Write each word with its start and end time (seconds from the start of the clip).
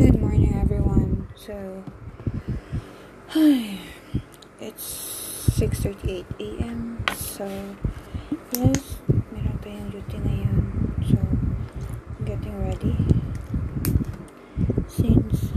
Good 0.00 0.18
morning, 0.18 0.56
everyone. 0.58 1.28
So, 1.36 1.84
it's 4.58 5.50
6.38 5.60 6.24
a.m. 6.40 7.04
So, 7.12 7.44
yes, 8.56 8.96
meron 9.28 9.58
tayong 9.60 9.92
duty 9.92 10.16
ngayon. 10.24 10.64
So, 11.04 11.20
getting 12.24 12.56
ready. 12.64 12.96
Since, 14.88 15.52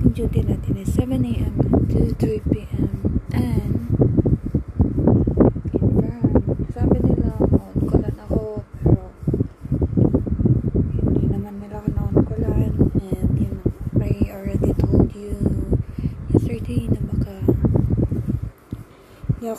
yung 0.00 0.16
duty 0.16 0.40
natin 0.40 0.80
is 0.80 0.88
7 0.96 1.12
a.m. 1.20 1.52
to 1.92 2.16
3 2.16 2.40
p.m. 2.48 3.20
And, 3.36 3.81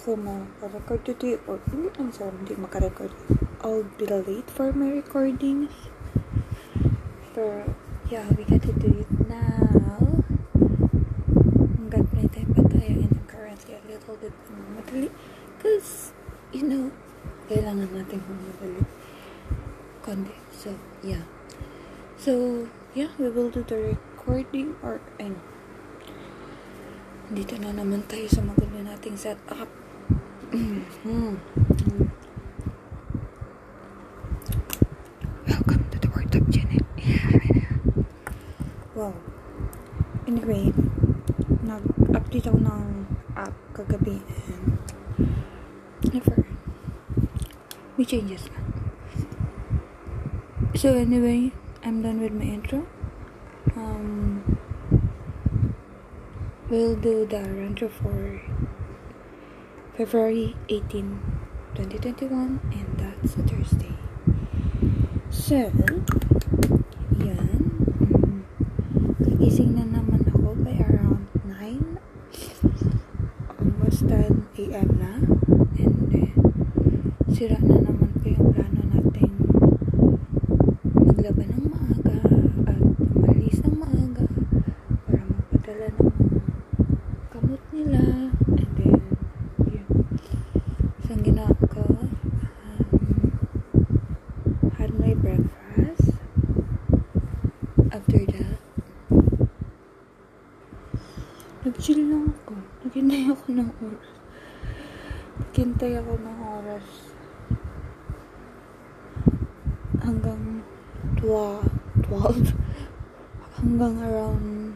ako 0.03 0.19
makarecord 0.19 0.99
today 1.07 1.39
or 1.47 1.63
hindi 1.71 1.87
lang 1.95 2.11
sa 2.11 2.27
hindi 2.27 2.59
makarecord. 2.59 3.07
I'll 3.63 3.87
be 3.95 4.03
late 4.03 4.51
for 4.51 4.75
my 4.75 4.99
recordings. 4.99 5.71
Pero, 7.31 7.71
yeah, 8.11 8.27
we 8.35 8.43
got 8.43 8.59
to 8.67 8.75
do 8.75 8.99
it 8.99 9.07
now. 9.31 10.27
Hanggat 11.55 12.03
may 12.11 12.27
time 12.27 12.51
pa 12.51 12.67
tayo 12.67 12.99
and 12.99 13.15
I'm 13.15 13.23
currently 13.31 13.79
a 13.79 13.83
little 13.87 14.19
bit 14.19 14.35
madali. 14.75 15.07
Because, 15.55 16.11
you 16.51 16.67
know, 16.67 16.91
kailangan 17.47 17.87
natin 17.95 18.27
madali. 18.27 18.83
Konti. 20.03 20.35
So, 20.51 20.75
yeah. 20.99 21.23
So, 22.19 22.67
yeah, 22.91 23.15
we 23.15 23.31
will 23.31 23.47
do 23.47 23.63
the 23.63 23.95
recording 23.95 24.75
or, 24.83 24.99
ano, 25.15 25.39
dito 27.31 27.55
na 27.55 27.71
naman 27.71 28.03
tayo 28.11 28.27
sa 28.27 28.43
magulo 28.43 28.83
nating 28.83 29.15
setup. 29.15 29.82
Welcome 30.53 31.41
to 35.89 35.97
the 35.97 36.09
World 36.13 36.35
of 36.35 36.45
Janet. 36.53 36.85
wow. 38.93 39.17
Anyway, 40.29 40.69
nag-update 41.65 42.53
ako 42.53 42.69
ng 42.69 42.85
app 43.33 43.57
kagabi 43.73 44.21
and 44.45 44.77
never 46.13 46.45
may 47.97 48.05
changes 48.05 48.45
na. 48.53 48.61
So 50.77 50.93
anyway, 50.93 51.49
I'm 51.81 52.05
done 52.05 52.21
with 52.21 52.37
my 52.37 52.45
intro. 52.45 52.85
Um, 53.73 54.45
we'll 56.69 56.93
do 56.93 57.25
the 57.25 57.41
intro 57.41 57.89
for 57.89 58.37
February 59.95 60.55
18, 60.69 61.19
2021, 61.75 62.59
and 62.71 62.87
that's 62.97 63.35
a 63.37 63.43
Thursday. 63.43 63.93
So, 65.29 65.69
yan. 67.21 67.49
Mm, 68.01 68.41
Kagising 69.21 69.77
na 69.77 69.85
naman 69.85 70.25
ako 70.33 70.57
by 70.65 70.73
around 70.81 71.29
9. 71.45 71.97
Almost 73.61 74.09
10 74.09 74.49
a.m. 74.57 74.89
na. 74.97 75.13
And 75.77 75.95
then, 76.09 76.33
sira 77.29 77.57
na 77.61 77.77
naman 77.77 78.09
ko 78.21 78.25
yung 78.29 78.49
plano 78.53 78.81
natin 78.89 79.31
maglaban 80.93 81.49
ng 81.49 81.65
maaga 81.67 82.17
at 82.69 82.81
umalis 83.13 83.57
ng 83.61 83.75
maaga 83.75 84.25
para 85.03 85.21
magpadala 85.25 85.87
ng 85.91 86.09
mga 86.13 86.39
kamot 87.31 87.63
nila 87.73 88.03
and 88.53 88.71
then 88.77 89.01
yun 89.65 89.87
isang 91.01 91.21
ginawa 91.23 91.53
ko 91.67 91.83
um, 91.89 92.87
had 94.77 94.91
my 94.95 95.13
breakfast 95.17 96.15
after 97.93 98.21
that 98.33 98.57
nag-chill 101.63 102.01
lang 102.09 102.33
ako 102.33 102.57
naghintay 102.83 103.23
ako 103.29 103.45
ng 103.53 103.69
oras 103.79 104.11
naghintay 105.39 105.91
ako 106.01 106.13
ng 106.17 106.37
oras 106.41 106.87
hanggang 110.03 110.65
12, 111.15 111.63
12 112.11 112.51
hanggang 113.63 113.95
around 114.03 114.75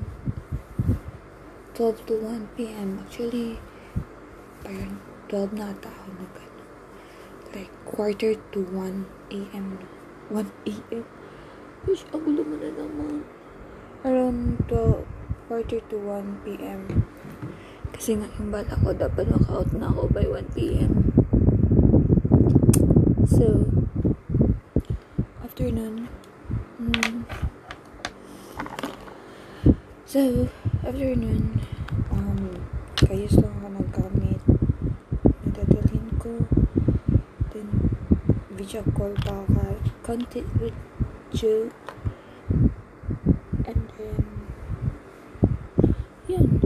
12 1.75 2.09
to 2.09 2.15
1 2.25 2.57
p.m. 2.57 2.97
Actually, 3.05 3.59
parang 4.65 4.97
12 5.29 5.59
na 5.59 5.69
ata 5.75 5.93
ako 5.93 6.09
nag 6.17 6.33
like 7.53 7.73
quarter 7.85 8.33
to 8.49 8.65
1 8.73 9.05
a.m. 9.29 9.65
na. 9.77 9.87
1 10.31 10.47
a.m. 10.73 11.05
Wish, 11.85 12.01
ang 12.09 12.25
gulo 12.25 12.41
mo 12.41 12.55
na 12.57 12.73
naman. 12.73 13.21
Around 14.01 14.65
12, 14.65 15.05
quarter 15.45 15.81
to 15.85 15.97
1 16.01 16.41
p.m. 16.41 17.05
Kasi 17.93 18.17
nga 18.17 18.25
yung 18.41 18.49
bala 18.49 18.73
ko, 18.81 18.89
dapat 18.97 19.29
maka-out 19.29 19.69
na 19.77 19.93
ako 19.93 20.09
by 20.09 20.25
1 20.25 20.57
p.m. 20.57 20.93
So, 23.29 23.69
afternoon. 25.45 26.09
Mm. 26.81 27.25
So, 30.09 30.49
afternoon, 30.81 31.61
um, 32.09 32.63
kayos 32.97 33.37
lang 33.37 33.53
ako 33.61 33.67
naggamit. 33.81 34.41
Nadadalhin 35.45 36.07
ko. 36.17 36.47
Then, 37.53 37.69
video 38.57 38.81
call 38.97 39.13
pa 39.21 39.45
ako. 39.45 39.77
Content 40.05 40.47
with 40.57 40.77
you. 41.41 41.71
And 43.65 43.83
then, 43.97 44.25
yun. 46.27 46.61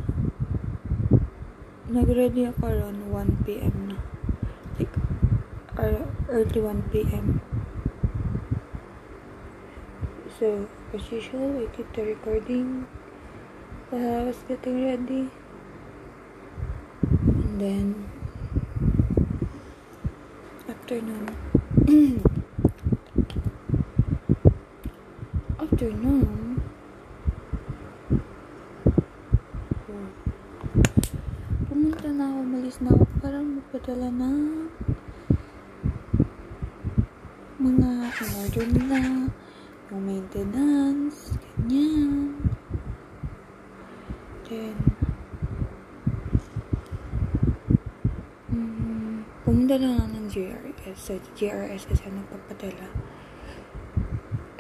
Nag-ready 1.91 2.47
ako 2.47 2.63
around 2.67 2.99
1 3.11 3.43
p.m. 3.43 3.75
na. 3.91 3.97
Like, 4.79 4.95
uh, 5.75 6.07
early 6.31 6.61
1 6.61 6.93
p.m. 6.93 7.41
So, 10.39 10.67
as 10.95 11.03
usual, 11.11 11.59
I 11.59 11.67
keep 11.75 11.91
the 11.93 12.15
recording 12.15 12.87
while 13.89 14.07
I 14.07 14.23
was 14.31 14.39
getting 14.47 14.85
ready. 14.87 15.27
And 17.19 17.59
then, 17.59 17.87
afternoon. 20.69 21.27
afternoon. 25.81 26.61
Pumunta 31.65 32.07
na 32.13 32.29
ako, 32.29 32.39
malis 32.45 32.77
na 32.85 32.93
ako 32.93 33.05
para 33.17 33.41
magpadala 33.41 34.07
na 34.13 34.29
mga 37.57 37.89
in-order 38.13 38.65
nila 38.77 38.97
yung 39.89 40.01
maintenance, 40.05 41.33
ganyan. 41.57 42.37
Then, 44.45 44.77
mm, 48.53 49.25
pumunta 49.49 49.81
na 49.81 49.97
lang 49.97 50.13
ng 50.13 50.29
GRS. 50.29 50.93
So, 50.93 51.17
GRS 51.33 51.89
kasi 51.89 52.05
nagpapadala. 52.05 52.85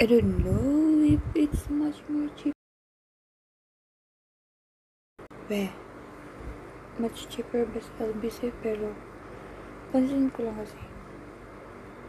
I 0.01 0.07
don't 0.07 0.41
know 0.43 1.13
if 1.13 1.21
it's 1.35 1.69
much 1.69 2.01
more 2.09 2.27
cheap. 2.35 2.57
Be, 5.47 5.69
much 6.97 7.29
cheaper 7.29 7.69
ba 7.69 7.77
sa 7.77 8.09
LBC, 8.09 8.49
pero 8.65 8.97
pansin 9.93 10.33
ko 10.33 10.49
lang 10.49 10.57
kasi, 10.57 10.81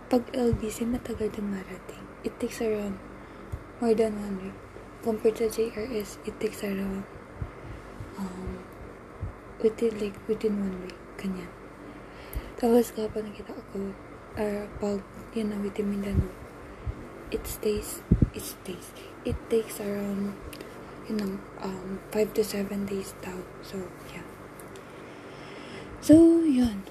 pag 0.08 0.24
LBC, 0.32 0.88
matagal 0.88 1.36
din 1.36 1.52
marating. 1.52 2.00
It 2.24 2.32
takes 2.40 2.64
around 2.64 2.96
more 3.76 3.92
than 3.92 4.16
one 4.24 4.40
week. 4.40 4.58
Compared 5.04 5.36
to 5.44 5.52
JRS, 5.52 6.16
it 6.24 6.40
takes 6.40 6.64
around 6.64 7.04
um, 8.16 8.64
within 9.60 10.00
like 10.00 10.16
within 10.24 10.56
one 10.56 10.80
week. 10.80 10.96
Ganyan. 11.20 11.52
Tapos 12.56 12.88
kapag 12.96 13.28
nakita 13.28 13.52
ko, 13.52 13.92
uh, 14.40 14.64
pag 14.80 15.04
yun 15.36 15.52
na 15.52 15.60
within 15.60 15.92
Mindanao, 15.92 16.41
it 17.32 17.46
stays, 17.46 18.02
it 18.34 18.42
stays. 18.42 18.92
It 19.24 19.36
takes 19.48 19.80
around, 19.80 20.36
you 21.08 21.16
know, 21.16 21.40
um, 21.62 22.00
5 22.12 22.34
to 22.34 22.44
7 22.44 22.84
days 22.84 23.14
daw. 23.24 23.40
So, 23.64 23.88
yeah. 24.12 24.26
So, 26.04 26.44
yun. 26.44 26.84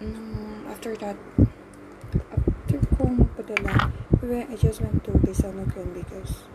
Nang, 0.00 0.64
after 0.72 0.96
that, 0.96 1.16
after 2.32 2.80
ko 2.96 3.04
magpadala, 3.12 3.92
I 4.24 4.56
just 4.56 4.80
went 4.80 5.04
to 5.04 5.12
Bisanag 5.20 5.76
yun 5.76 5.92
because 5.92 6.48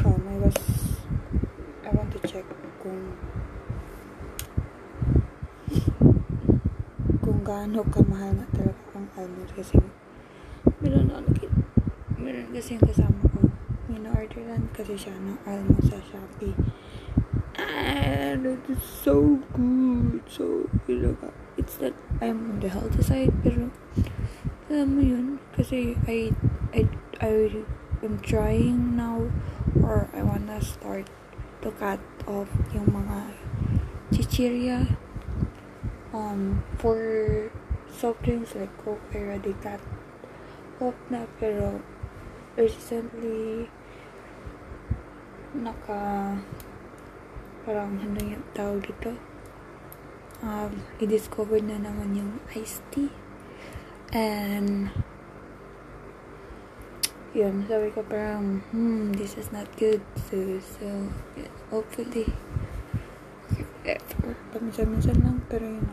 I 0.00 0.36
was 0.40 0.56
I 1.84 1.90
want 1.92 2.08
to 2.16 2.20
check 2.24 2.48
kung 2.80 3.12
kung 7.20 7.40
gaano 7.44 7.84
kamahal 7.92 8.32
na 8.32 8.48
talaga 8.56 8.96
ang 8.96 9.08
almond 9.20 9.50
kasi 9.52 9.76
meron 10.80 11.12
ako 11.12 11.61
meron 12.22 12.46
kasi 12.54 12.78
yung 12.78 12.86
kasama 12.86 13.18
ko 13.34 13.50
in-orderan 13.90 14.70
kasi 14.70 14.94
siya 14.94 15.10
ng 15.18 15.38
almond 15.42 15.82
sa 15.82 15.98
Shopee 15.98 16.54
and 17.58 18.46
it 18.46 18.62
is 18.70 18.78
so 18.78 19.42
good 19.52 20.22
so 20.30 20.70
you 20.86 21.02
know, 21.02 21.18
it's 21.58 21.76
that 21.82 21.92
I'm 22.22 22.38
on 22.46 22.56
the 22.62 22.70
healthy 22.70 23.02
side 23.02 23.34
pero 23.42 23.74
alam 24.70 24.88
mo 24.94 25.02
yun 25.02 25.42
kasi 25.58 25.98
I 26.06 26.30
I 26.70 26.86
I 27.18 27.66
am 28.06 28.22
trying 28.22 28.94
now 28.94 29.26
or 29.82 30.06
I 30.14 30.22
wanna 30.22 30.62
start 30.62 31.10
to 31.66 31.74
cut 31.74 32.00
off 32.30 32.48
yung 32.70 32.88
mga 32.94 33.34
chichirya 34.14 34.94
um 36.14 36.62
for 36.78 37.50
soft 37.90 38.22
drinks 38.22 38.54
like 38.54 38.72
Coke 38.86 39.02
already 39.10 39.58
cut 39.58 39.82
off 40.80 40.96
na 41.12 41.26
pero 41.36 41.82
recently 42.56 43.68
naka 45.52 46.36
parang 47.62 47.96
ano 48.00 48.18
yung 48.20 48.46
tawag 48.56 48.80
dito 48.84 49.12
um, 50.42 50.72
i-discover 50.98 51.60
na 51.62 51.78
naman 51.78 52.16
yung 52.16 52.32
iced 52.52 52.82
tea 52.90 53.12
and 54.12 54.92
yun, 57.32 57.64
sabi 57.64 57.88
ko 57.88 58.04
parang, 58.04 58.60
hmm, 58.76 59.16
this 59.16 59.40
is 59.40 59.48
not 59.56 59.64
good. 59.80 60.04
So, 60.28 60.60
so 60.60 61.08
yeah, 61.32 61.48
hopefully, 61.72 62.28
paminsan-minsan 64.52 65.16
lang, 65.24 65.40
pero 65.48 65.64
yun, 65.64 65.88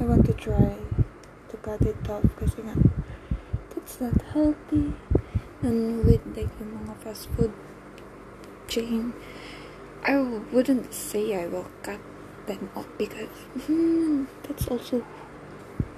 I 0.00 0.08
want 0.08 0.24
to 0.24 0.32
try 0.32 0.80
to 1.52 1.54
cut 1.60 1.84
it 1.84 2.00
off 2.08 2.24
kasi 2.40 2.64
nga, 2.64 2.72
that's 3.76 4.00
not 4.00 4.16
healthy. 4.32 4.96
And 5.64 6.04
with 6.04 6.20
like 6.36 6.52
yung 6.60 6.76
mga 6.76 6.94
fast 7.00 7.32
food 7.32 7.48
chain, 8.68 9.16
I 10.04 10.20
wouldn't 10.52 10.92
say 10.92 11.32
I 11.32 11.48
will 11.48 11.72
cut 11.80 12.04
them 12.44 12.68
off 12.76 12.84
because 13.00 13.32
hmm, 13.64 14.28
that's 14.44 14.68
also 14.68 15.00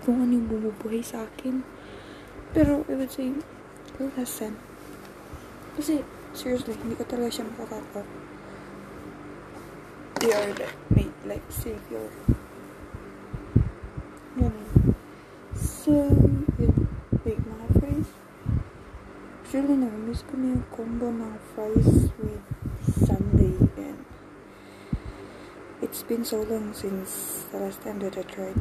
kung 0.06 0.22
ano 0.22 0.38
yung 0.38 0.46
bumubuhay 0.46 1.02
sa 1.02 1.26
akin. 1.26 1.66
Pero, 2.54 2.86
I 2.86 2.94
would 2.94 3.10
say, 3.10 3.34
lesson. 3.98 4.54
Kasi, 5.74 6.06
seriously, 6.30 6.78
hindi 6.78 6.94
ko 6.94 7.04
talaga 7.04 7.42
siya 7.42 7.50
makakapa. 7.50 8.06
They 10.22 10.30
are 10.30 10.54
like, 10.56 10.78
made 10.94 11.16
like 11.26 11.44
savior. 11.50 12.06
So, 15.86 15.92
yun. 16.58 16.74
Wait, 17.26 17.38
mga 17.42 17.66
fries. 17.78 18.10
Actually, 19.56 19.88
na-miss 19.88 20.20
ko 20.28 20.36
na 20.36 20.52
yung 20.52 20.68
combo 20.68 21.08
ng 21.08 21.32
fries 21.56 22.12
with 22.20 22.44
sundae 23.08 23.56
and 23.80 24.04
it's 25.80 26.04
been 26.04 26.20
so 26.20 26.44
long 26.44 26.76
since 26.76 27.48
the 27.48 27.64
last 27.64 27.80
time 27.80 27.96
that 28.04 28.20
I 28.20 28.24
tried. 28.28 28.60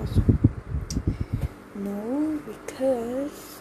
Kasi, 0.00 0.24
no, 1.76 1.92
because 2.48 3.60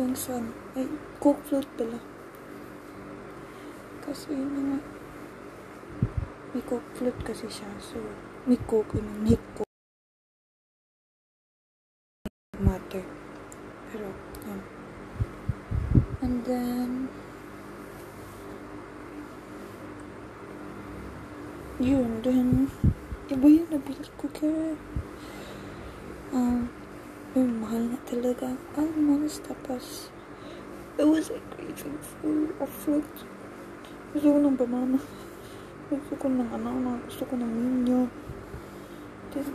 yung 0.00 0.16
sun, 0.16 0.56
ay, 0.80 0.88
coke 1.20 1.44
float 1.44 1.68
pala. 1.76 2.00
Kasi 4.00 4.32
yun 4.32 4.48
na 4.48 4.62
nga, 4.64 4.80
may 6.56 6.64
coke 6.64 6.88
float 6.96 7.20
kasi 7.20 7.52
siya, 7.52 7.68
so, 7.76 8.00
may 8.48 8.56
coke, 8.64 8.96
yun, 8.96 9.28
may. 9.28 9.36
Matter. 12.56 13.19
And 13.90 14.62
then, 16.46 17.10
then, 22.22 22.70
yun, 23.42 23.66
nabili 23.66 24.06
ko 24.14 24.30
kaya, 24.30 24.78
um, 26.30 26.70
yung 27.34 27.58
mahal 27.58 27.82
na 27.90 27.98
talaga. 28.06 28.54
Almonds 28.78 29.42
tapos 29.42 30.14
I 30.94 31.02
was 31.02 31.30
like 31.30 31.46
craving 31.54 31.98
for 31.98 32.50
a 32.62 32.66
fruit 32.70 33.10
gusto 34.10 34.26
ko 34.26 34.38
ng 34.42 34.58
banana. 34.58 34.98
Gusto 35.90 36.14
ko 36.18 36.26
ng 36.26 36.50
ano 36.50 36.98
gusto 37.06 37.22
ko 37.26 37.34
ng 37.38 37.52
ninyo. 37.54 38.06
Then 39.34 39.46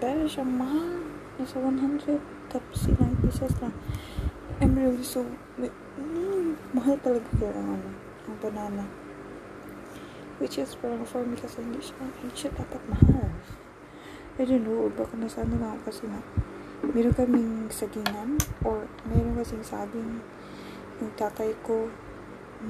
dahil 0.00 0.28
siya 0.28 0.44
mahal 0.44 1.13
nasa 1.36 1.58
100 1.58 2.20
tapos 2.52 2.78
ilang 2.86 3.14
pieces 3.18 3.54
lang 3.58 3.74
I'm 4.62 4.78
really 4.78 5.02
so 5.02 5.26
mm, 5.58 6.54
mahal 6.70 6.94
talaga 7.02 7.26
ko 7.42 7.50
ang 7.50 7.74
ano 7.74 7.90
ang 8.30 8.36
banana. 8.38 8.86
Which 10.38 10.62
is 10.62 10.78
parang 10.78 11.02
for 11.02 11.26
me 11.26 11.34
kasi 11.34 11.58
hindi 11.58 11.82
siya 11.82 12.06
hindi 12.22 12.34
siya 12.38 12.54
dapat 12.54 12.82
mahal. 12.86 13.34
I 14.38 14.42
don't 14.46 14.62
know 14.62 14.86
baka 14.94 15.18
nasano 15.18 15.58
lang 15.58 15.74
ako 15.74 15.90
kasi 15.90 16.02
nga 16.06 16.22
meron 16.86 17.14
kaming 17.18 17.66
sagingan 17.66 18.38
or 18.62 18.86
meron 19.10 19.34
kasing 19.42 19.66
saging. 19.66 20.22
Yung 21.02 21.12
tatay 21.18 21.50
ko 21.66 21.90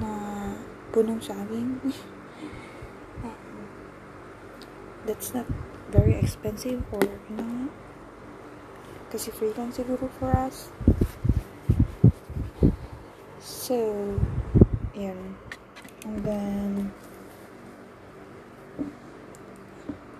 na 0.01 0.11
punong 0.89 1.21
saging. 1.21 1.77
Um, 3.15 3.63
that's 5.07 5.31
not 5.31 5.47
very 5.87 6.19
expensive 6.19 6.83
or 6.91 6.99
you 7.31 7.39
know 7.39 7.71
kasi 9.15 9.31
free 9.31 9.55
lang 9.55 9.71
siguro 9.71 10.11
for 10.19 10.27
us 10.35 10.67
so 13.39 13.79
yun 14.91 15.39
and 16.03 16.19
then 16.27 16.91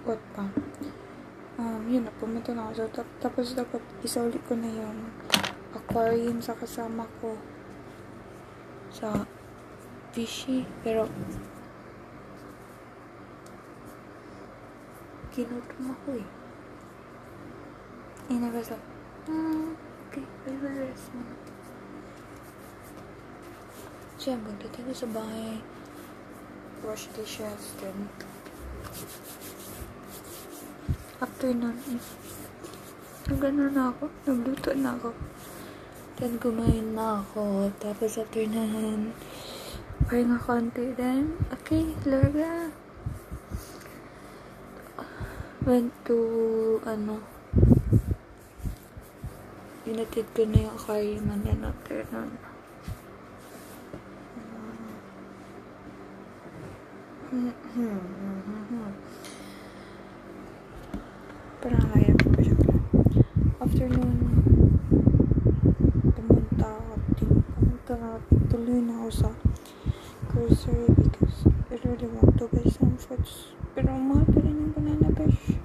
what 0.08 0.24
pa 0.32 0.48
um, 1.60 1.84
yun 1.92 2.08
na, 2.08 2.12
pumunta 2.16 2.56
na 2.56 2.72
ako. 2.72 2.88
So, 2.88 3.04
tapos 3.20 3.52
dapat 3.56 3.84
isauli 4.04 4.40
ko 4.48 4.56
na 4.56 4.72
yung 4.72 5.12
aquarium 5.76 6.40
sa 6.44 6.56
kasama 6.56 7.08
ko 7.20 7.36
sa 8.92 9.28
fishy. 10.16 10.68
Pero, 10.84 11.08
kinutom 15.36 15.96
ako 15.96 16.10
eh. 16.20 16.45
And 18.29 18.46
I 18.46 18.50
was 18.50 18.70
like, 18.72 18.79
hmm, 19.29 19.74
okay, 20.10 20.25
I 20.48 20.51
will 20.58 20.77
rest 20.82 21.13
mo. 21.13 21.22
Siya, 24.17 24.34
magdating 24.41 24.89
sa 24.98 25.05
bahay, 25.13 25.62
wash 26.82 27.05
dishes, 27.13 27.77
then 27.77 28.10
after 31.22 31.53
nun, 31.53 31.77
nagano 33.29 33.70
na 33.70 33.94
ako, 33.94 34.10
nagluto 34.25 34.72
na 34.74 34.98
ako. 34.98 35.13
Then, 36.15 36.39
kumain 36.39 36.96
na 36.96 37.20
ako. 37.20 37.75
Tapos, 37.75 38.15
after 38.15 38.48
nun, 38.48 39.12
pahinga 40.08 40.39
konti. 40.39 40.96
Then, 40.96 41.36
okay, 41.51 41.91
larga. 42.08 42.72
Went 45.67 45.91
to, 46.08 46.17
ano, 46.88 47.35
inatid 49.86 50.25
ko 50.34 50.42
na 50.50 50.65
yung 50.65 50.74
aquarium 50.74 51.30
and 51.30 51.46
then 51.46 51.62
after 51.62 52.01
nun. 52.10 52.34
Parang 61.62 61.86
kaya 61.94 62.13
ko 62.18 62.27
pa 62.34 62.42
siya. 62.42 62.58
After 63.62 63.86
pumunta 66.18 66.65
ako. 66.65 66.94
Pumunta 67.54 67.94
na, 68.01 68.10
tuloy 68.50 68.82
na 68.82 69.06
ako 69.06 69.10
sa 69.13 69.30
grocery 70.34 70.89
because 70.98 71.46
I 71.70 71.77
really 71.86 72.10
want 72.10 72.34
to 72.42 72.50
buy 72.50 72.65
some 72.74 72.98
fruits. 72.98 73.54
Pero 73.77 73.94
mahal 73.94 74.25
pa 74.34 74.39
rin 74.42 74.65
yung 74.65 74.74
banana 74.74 75.13
fish. 75.13 75.62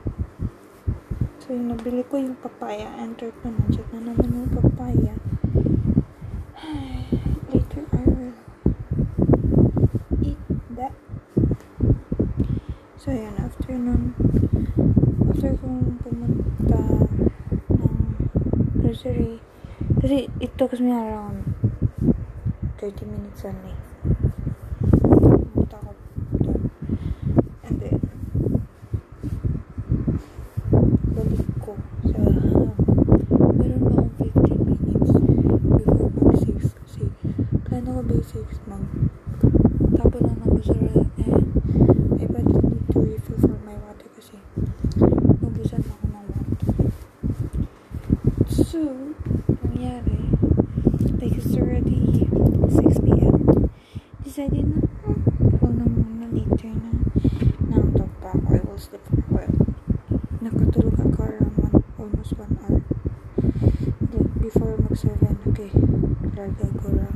So, 1.50 1.59
yung 1.59 1.75
nabili 1.75 2.07
ko 2.07 2.14
yung 2.14 2.38
papaya. 2.38 2.87
Enter 3.02 3.35
ko 3.42 3.50
na. 3.50 3.66
Diyan 3.66 3.90
na 3.90 4.14
naman 4.14 4.38
yung 4.38 4.54
papaya. 4.54 5.19
Later, 7.50 7.83
I 7.90 8.02
will 8.07 8.38
eat 10.23 10.38
that. 10.78 10.95
So, 13.02 13.11
yun. 13.11 13.35
After 13.35 13.75
nun, 13.75 14.14
after 15.26 15.59
kong 15.59 15.99
pumunta 16.07 17.11
ng 17.66 17.99
grocery, 18.87 19.42
kasi 19.99 20.30
it 20.38 20.54
took 20.54 20.78
me 20.78 20.95
around 20.95 21.50
30 22.78 23.11
minutes 23.11 23.42
only. 23.42 23.75
Pumunta 25.02 25.83
ako 25.83 25.99
doon. 26.47 26.71
And 27.66 27.75
then, 27.83 27.99
balik 31.11 31.42
ko 31.61 31.76
sa 32.07 32.16
meron 33.61 33.83
ba 33.85 33.92
akong 33.92 34.14
15 34.25 34.57
minutes 34.73 35.12
before 35.69 36.11
mag-6 36.16 36.49
kasi 36.80 37.04
plano 38.31 38.47
ko 38.47 38.47
by 38.47 38.47
6 38.47 38.71
mag 38.71 38.85
tapon 39.99 40.23
lang 40.23 40.39
ng 40.39 40.51
basura 40.55 41.03
and 41.27 41.51
I 42.23 42.27
badly 42.31 42.63
need 42.63 42.87
to 42.95 42.99
refill 43.03 43.39
for 43.43 43.59
my 43.67 43.75
water 43.83 44.07
kasi 44.15 44.39
mabusan 45.43 45.83
ako 45.83 46.05
ng 46.07 46.27
water. 46.31 46.71
So, 48.47 48.81
nangyari, 49.67 50.31
like 51.19 51.35
it's 51.35 51.59
already 51.59 52.31
6 52.71 53.03
p.m. 53.03 53.67
Decided 54.23 54.79
na, 54.79 54.79
hmm, 54.79 55.27
ako 55.59 55.67
na 55.75 55.85
muna 55.91 56.27
later 56.31 56.71
na 56.71 56.91
nantok 57.67 58.11
pa 58.23 58.31
ako. 58.31 58.47
I 58.55 58.61
will 58.63 58.79
sleep 58.79 59.03
for 59.11 59.19
a 59.19 59.27
while. 59.35 59.59
Nakatulog 60.39 60.97
ako 61.03 61.19
around 61.27 61.55
one, 61.59 61.83
almost 61.99 62.39
1 62.39 62.47
hour. 62.63 62.79
Then, 63.99 64.25
before 64.39 64.79
mag 64.79 64.95
7, 64.95 65.19
okay, 65.51 65.75
larga 66.39 66.67
ko 66.79 66.89
ra. 66.95 67.11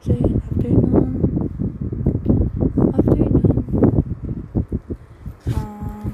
So, 0.00 0.14
yun, 0.14 0.40
after 0.40 0.70
nun, 0.72 1.20
after 2.96 3.24
nun, 3.28 3.60
um, 5.52 6.12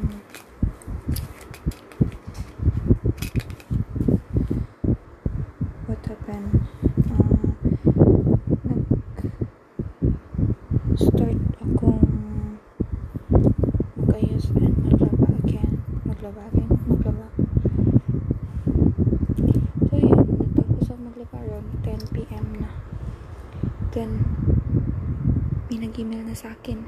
what 5.87 6.01
happened? 6.11 6.67
Uh, 7.07 7.55
nag-start 10.91 11.39
akong 11.63 12.59
mag-ayos 14.01 14.49
and 14.59 14.75
maglaba 14.91 15.29
again. 15.45 15.71
Maglaba 16.09 16.43
again? 16.51 16.71
Maglaba. 16.89 17.27
So, 19.87 19.95
yun. 20.03 20.19
Natapos 20.41 20.89
ako 20.91 20.99
maglaba 20.99 21.37
around 21.47 21.69
10 21.85 22.11
p.m. 22.17 22.47
na. 22.59 22.71
Then, 23.95 24.11
nag-email 26.15 26.31
na 26.31 26.35
sa 26.39 26.55
akin. 26.55 26.79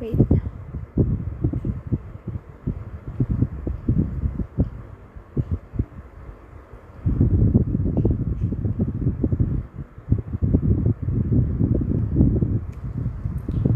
Wait. 0.00 0.16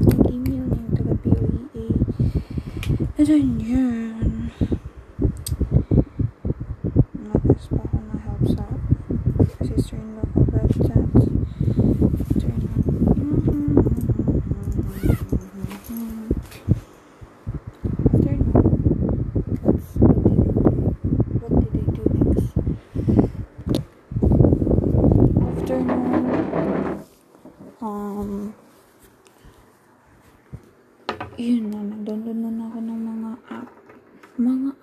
Nag-email 0.09 0.65
na 0.65 0.77
yung 0.81 0.97
taga-POEA. 0.97 1.85
And 3.17 3.27
then, 3.29 3.61
yun. 3.61 4.49
Nag-ask 7.13 7.69
pa 7.69 7.81
ako 7.85 7.97
ng 8.01 8.21
help 8.25 8.43
sa 8.49 8.65
sister-in-law 9.67 10.25
ko 10.33 10.41
about 10.47 10.71
that. 10.87 11.11
Sister-in-law. 12.29 12.81
After 18.07 18.35
nun, 18.37 18.63
what's, 19.65 19.97
what 19.97 20.21
did 20.23 20.37
I 20.37 20.55
do? 20.55 20.73
What 21.41 21.53
did 21.57 21.73
I 21.73 21.85
do 21.97 22.05
next? 22.15 22.53
After 25.41 25.79
nun, 25.83 26.15
um, 27.83 28.55
yun 31.37 31.63
na, 31.73 31.79
nag-download 31.91 32.39
na 32.39 32.65
ako 32.71 32.79
ng 32.81 33.01
mga 33.03 33.31
app. 33.51 33.69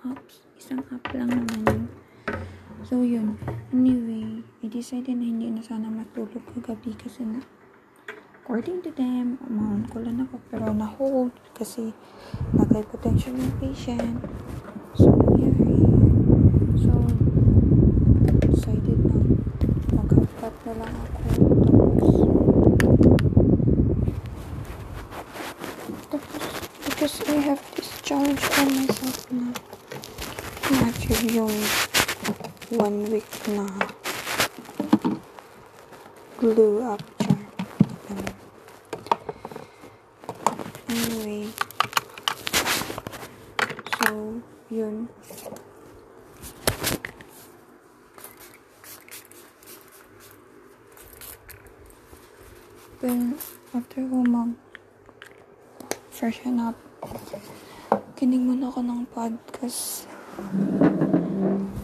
Apps. 0.02 0.42
Isang 0.58 0.82
app 0.90 1.06
lang 1.14 1.30
naman 1.30 1.62
yun. 1.70 1.82
So, 2.82 3.06
yun. 3.06 3.38
Anyway, 3.70 4.42
I 4.60 4.66
decided 4.66 5.14
na 5.14 5.24
hindi 5.30 5.48
na 5.54 5.62
sana 5.62 5.86
matulog 5.86 6.42
kagabi 6.50 6.98
kasi 6.98 7.22
na 7.22 7.38
according 8.44 8.84
to 8.84 8.92
them, 8.92 9.40
umahon 9.48 9.88
ko 9.88 10.04
lang 10.04 10.20
ako 10.20 10.36
pero 10.52 10.68
na-hold 10.76 11.32
kasi 11.56 11.96
nag-hypotension 12.52 13.32
yung 13.40 13.56
patient. 13.56 14.20
So, 14.92 15.08
nangyari. 15.08 15.80
So, 16.76 16.92
decided 18.52 19.00
na 19.00 19.16
mag-half 19.96 20.56
na 20.68 20.72
lang 20.76 20.92
ako. 20.92 21.18
Tapos, 26.12 26.44
because 26.84 27.16
I 27.24 27.36
have 27.48 27.64
this 27.80 27.90
challenge 28.04 28.44
on 28.60 28.68
myself 28.76 29.24
na 29.32 29.56
na-achieve 30.72 31.36
yung 31.36 31.56
one 32.72 33.04
week 33.12 33.28
na 33.52 33.68
glue 36.40 36.80
up 36.80 37.04
charm. 37.20 37.44
Anyway, 40.88 41.52
so, 44.00 44.40
yun. 44.72 45.04
Then, 53.04 53.36
after 53.76 54.00
ko 54.00 54.24
mag 54.24 54.56
freshen 56.08 56.56
up, 56.56 56.80
kinig 58.16 58.40
muna 58.40 58.72
ako 58.72 58.80
ng 58.80 59.04
podcast. 59.12 60.13
Thank 60.36 60.52
you. 60.54 61.83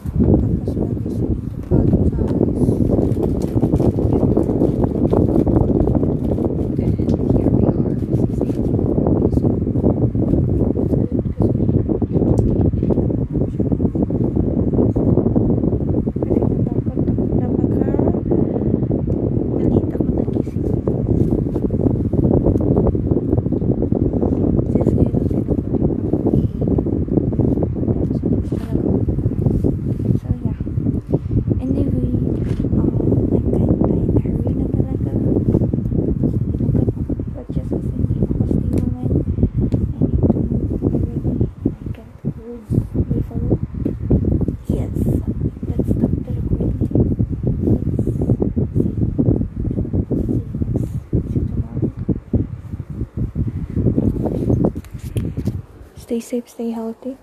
Stay 56.11 56.19
safe, 56.19 56.49
stay 56.49 56.71
healthy. 56.71 57.15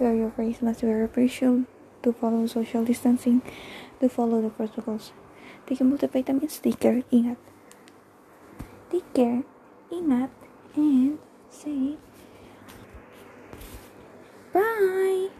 Wear 0.00 0.16
your 0.16 0.30
face 0.30 0.62
mask, 0.62 0.84
wear 0.84 1.04
a 1.04 1.28
shield. 1.28 1.66
To 2.00 2.14
follow 2.14 2.46
social 2.46 2.82
distancing. 2.82 3.42
To 4.00 4.08
follow 4.08 4.40
the 4.40 4.48
protocols. 4.48 5.12
Take 5.66 5.80
multivitamins. 5.80 6.56
Take 6.62 6.80
care. 6.80 7.04
Ingat. 7.12 7.36
Take 8.88 9.12
care. 9.12 9.44
Ingat. 9.92 10.30
And 10.76 11.18
say 11.50 12.00
bye. 14.54 15.28